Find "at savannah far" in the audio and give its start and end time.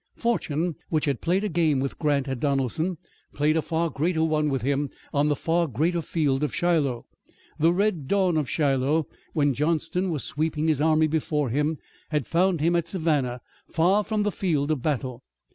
12.75-14.03